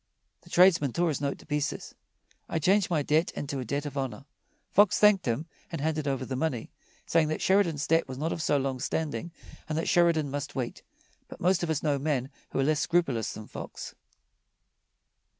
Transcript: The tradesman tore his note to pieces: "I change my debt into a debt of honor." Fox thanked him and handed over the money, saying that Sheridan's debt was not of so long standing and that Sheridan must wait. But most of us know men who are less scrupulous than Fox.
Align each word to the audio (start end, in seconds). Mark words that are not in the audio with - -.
The 0.41 0.49
tradesman 0.49 0.93
tore 0.93 1.09
his 1.09 1.21
note 1.21 1.37
to 1.37 1.45
pieces: 1.45 1.93
"I 2.49 2.57
change 2.57 2.89
my 2.89 3.03
debt 3.03 3.29
into 3.33 3.59
a 3.59 3.65
debt 3.65 3.85
of 3.85 3.95
honor." 3.99 4.25
Fox 4.71 4.97
thanked 4.97 5.27
him 5.27 5.45
and 5.71 5.79
handed 5.79 6.07
over 6.07 6.25
the 6.25 6.35
money, 6.35 6.71
saying 7.05 7.27
that 7.27 7.39
Sheridan's 7.39 7.85
debt 7.85 8.07
was 8.07 8.17
not 8.17 8.33
of 8.33 8.41
so 8.41 8.57
long 8.57 8.79
standing 8.79 9.31
and 9.69 9.77
that 9.77 9.87
Sheridan 9.87 10.31
must 10.31 10.55
wait. 10.55 10.81
But 11.27 11.39
most 11.39 11.61
of 11.61 11.69
us 11.69 11.83
know 11.83 11.99
men 11.99 12.31
who 12.49 12.57
are 12.59 12.63
less 12.63 12.79
scrupulous 12.79 13.33
than 13.33 13.45
Fox. 13.45 13.93